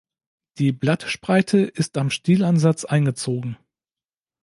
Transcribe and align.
Die 0.57 0.71
Blattspreite 0.71 1.59
ist 1.59 1.95
am 1.99 2.09
Stielansatz 2.09 2.85
eingezogen. 2.85 3.57